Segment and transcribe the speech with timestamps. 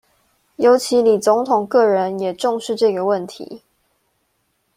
[0.55, 3.61] 尤其李總統個人也重視這個問題